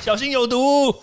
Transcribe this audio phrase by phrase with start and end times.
[0.00, 0.94] 小心有毒。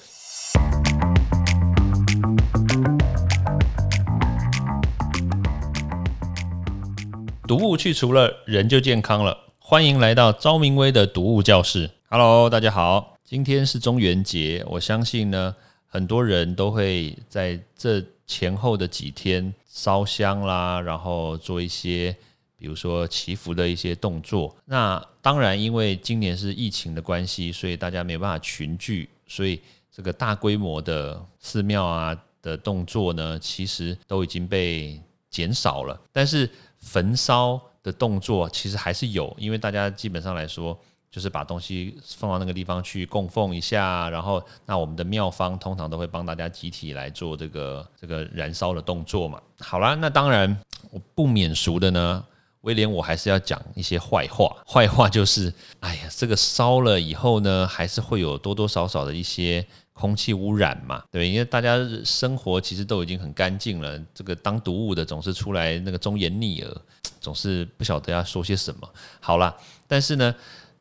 [7.45, 9.37] 毒物去除了，人就健康了。
[9.59, 11.91] 欢迎来到昭明威的毒物教室。
[12.09, 15.55] Hello，大家好，今天是中元节，我相信呢，
[15.87, 22.15] 很多人都会在这前后的几天烧香啦，然后做一些，
[22.57, 24.55] 比如说祈福的一些动作。
[24.65, 29.59] 那当然，因为今年是疫情的关系，所以大家没有办法群聚，所以
[29.91, 35.99] 这个大规模的寺庙啊的动作呢，其实都已经被减少了。
[36.11, 36.47] 但是
[36.77, 49.41] 焚烧的动作其实还是有，因为大家基本上来说，就是把东西放到那个地方去供奉一下，然后那我们的庙方通常都会帮大家集体来做这个这个燃烧的动作嘛。
[49.59, 50.55] 好啦，那当然
[50.91, 52.23] 我不免俗的呢，
[52.65, 54.55] 威廉我还是要讲一些坏话。
[54.67, 59.65] 坏话就是，哎呀，这个烧了以后呢，还是会有多多少少的一些。
[59.97, 66.81] 空气污染嘛，对，因为大家生活其实都已经很干净了，这个当毒物的总是出来那个忠言逆耳，
[67.21, 68.89] 总是不晓得要说些什么。
[69.21, 69.55] 好啦，
[69.87, 70.35] 但是呢，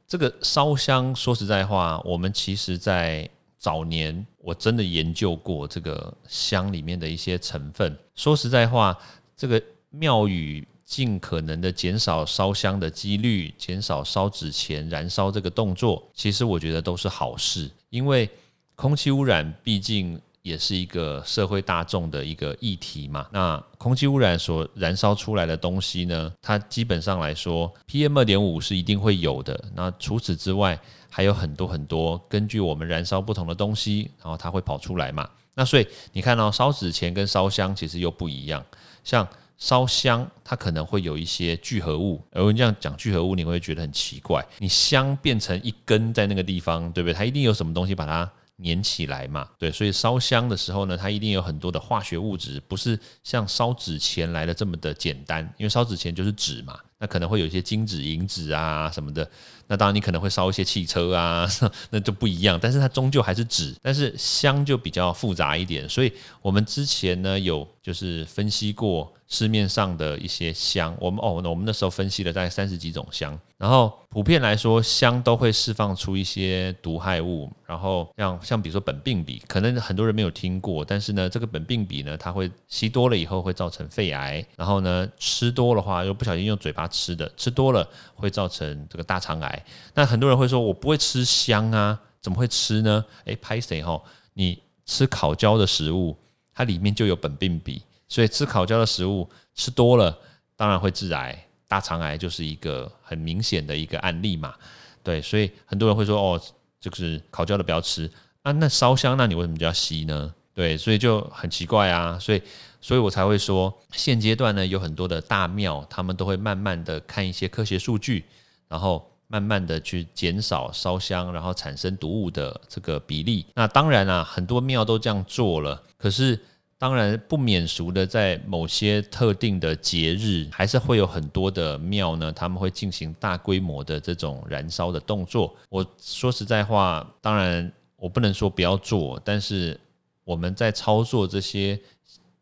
[0.08, 7.96] 这个烧香，说实在话，我们其实在早年我真的研究过这个香里面的一些成分。
[8.16, 8.98] 说实在话，
[9.36, 18.28] 这个庙宇尽可能的减少烧香的几率，减少烧纸钱燃烧这个动作，其实我觉得都是好事，因为。
[18.76, 23.24] 空气污染毕竟也是一个社会大众的一个议题嘛。
[23.30, 29.64] 那空气污染所燃烧出来的东西呢，它基本上来说，PM 二点五是一定会有的。
[29.76, 30.76] 那除此之外，
[31.08, 35.30] 还有很多很多，根据我们燃烧不同的东西，然后它会跑出来嘛。
[35.54, 38.60] 那所以你看到烧纸钱跟烧香其实又不一样。
[39.04, 39.24] 像
[39.56, 42.22] 烧香，它可能会有一些聚合物。
[42.30, 44.44] 而我这样讲聚合物，你会觉得很奇怪。
[44.58, 47.14] 你香变成一根在那个地方，对不对？
[47.14, 48.30] 它一定有什么东西把它。
[48.62, 59.28] 粘起来嘛，对，所以烧香的时候呢，它一定有很多的化学物质，不是像烧纸钱来的这么的简单，因为烧纸钱就是纸嘛，那可能会有一些金纸、银纸啊什么的，
[59.66, 61.50] 那当然你可能会烧一些汽车啊，
[61.90, 69.12] 那就不一样，但是它终究还是纸，但是香就比较复杂一点，所以我们之前呢有就是分析过。
[69.26, 89.64] 市面上的一些香，我们哦，那我们那时候分析了大概三十几种香，然后普遍来说，香都会释放出一些毒害物，然后像像比如说苯并芘，可能很多人没有听过，但是呢，这个苯并芘呢，它会吸多了以后会造成肺癌，然后呢，吃多的话又不小心用嘴巴吃的，吃多了会造成这个大肠癌。
[89.94, 93.04] 那很多人会说，我不会吃香啊，怎么会吃呢？
[93.24, 94.00] 诶，拍谁哈？
[94.34, 96.16] 你吃烤焦的食物，
[96.54, 97.82] 它里面就有苯并芘。
[98.08, 100.16] 所以吃烤焦的食物吃多了，
[100.56, 104.54] 当然会致癌，大肠癌就是一个很明显的一个案例嘛。
[105.02, 106.40] 对，所以很多人会说，哦，
[106.78, 108.08] 就是烤焦的不要吃
[108.42, 108.52] 啊。
[108.52, 110.32] 那烧香，那你为什么就要吸呢？
[110.52, 112.16] 对，所以就很奇怪啊。
[112.18, 112.40] 所以，
[112.80, 118.24] 所以我才会说，现阶段呢，有很多的大庙，他们都会慢慢的看一些科学数据，
[118.68, 123.44] 然后慢慢的去减少烧香，然后产生毒物的这个比例。
[123.56, 126.38] 那当然啊，很多庙都这样做了，可是。
[126.76, 135.54] 当然不免俗的，在某些特定的节日，还是会有很多的庙呢，他们会进行大规模的这种燃烧的动作。
[135.70, 139.80] 我说实在话，当然我不能说不要做，但是
[140.24, 141.80] 我们在操作这些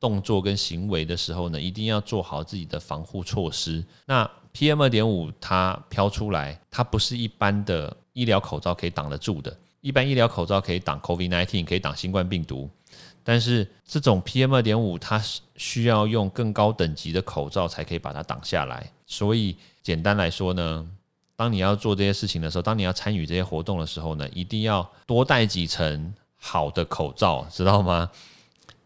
[0.01, 3.85] 动作跟行为的时候呢，一定要做好自己的防护措施。
[4.07, 9.57] 那 PM 二点五它飘出来，它不是一般的医疗口罩可以挡得住的。
[9.81, 12.71] 一般医疗口罩可以挡 COVID-19，可以挡新冠病毒。
[13.25, 15.23] 但是这种 PM 二点五，它
[15.57, 18.91] 需要用更高等级的口罩才可以把它挡下来。
[19.07, 20.87] 所以简单来说呢，
[21.37, 28.11] 当你要做这些事情的时候，当你要参与这些活动的时候呢，一定要多戴几层好的口罩，知道吗？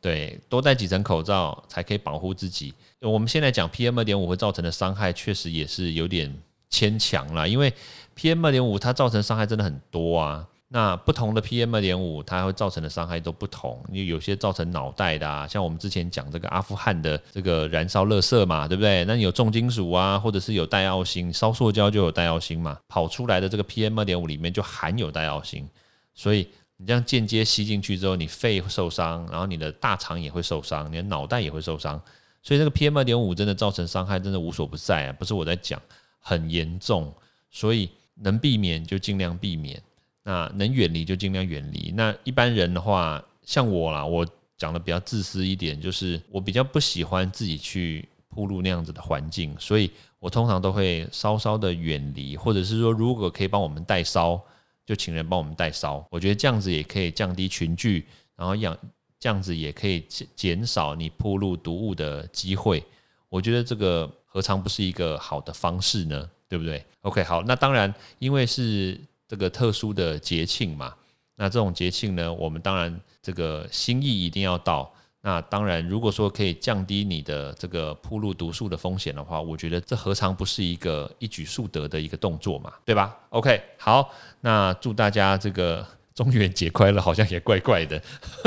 [0.06, 2.72] 对，多戴几层口罩才可以保护自己。
[3.00, 6.32] 我们现在讲 PM 二点五会造成的伤害，确实也是有点
[6.70, 7.74] 牵强了，因为
[8.16, 10.46] PM 二点五它造成伤害真的很多啊。
[10.68, 13.82] 那不同的 PM 二点五，它会造成的伤害都不同。
[13.88, 19.04] 因为有些造成脑袋的，啊，像我们之前讲这个阿富汗的这个燃烧垃圾嘛，对不对？
[19.06, 25.68] 那你有重金属啊，或者是有带奥星，烧塑胶就有带奥星嘛，跑出来的这个 PM 二点五里面就含有带奥星，
[26.14, 32.00] 所以你这样间接吸进去之后，你肺受伤，然后你的大肠也会受伤，你的脑袋也会受伤。
[32.42, 35.80] 所以这个 PM 二点五真的造成伤害，真的无所不在啊，不是我在讲，
[36.20, 37.12] 很严重。
[37.50, 39.82] 所以能避免就尽量避免。
[40.22, 41.92] 那能远离就尽量远离。
[41.96, 44.26] 那一般人的话，像我啦，我
[44.58, 49.88] 讲的比较自私一点，就是我比较不喜欢自己去铺路那样子的环境，所以
[50.18, 54.42] 我通常都会稍稍的远离，或者是说，如果可以帮我们代烧，
[54.86, 56.02] 就请人帮我们代烧。
[56.10, 58.06] 我觉得这样子也可以降低群聚，
[58.36, 58.74] 然后养
[59.18, 62.82] 这样子也可以减减少你铺入毒物的机会。
[63.28, 66.30] 我觉得这个何尝不是一个好的方式呢？
[66.48, 70.94] 对不对？OK，好，那当然，因为是这个特殊的节庆嘛，
[71.34, 74.90] 那这种节庆呢，我们当然这个心意一定要到。
[75.26, 84.08] 那当然，如果说可以降低你的这个铺路毒素的风险的话，我觉得这何尝不是一个一举数得的一个动作嘛，对吧？OK，好，
[84.40, 85.84] 那祝大家这个
[86.14, 88.00] 中元节快乐，好像也怪怪的。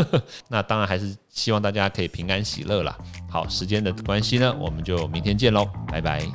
[0.47, 2.97] 那当然还是希望大家可以平安喜乐啦。
[3.29, 6.25] 好，时间的关系呢，我们就明天见喽，拜拜。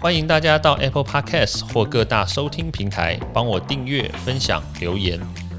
[0.00, 5.20] 欢迎大家到 Apple Podcast 或各大收听平台帮我订阅、分享、留言。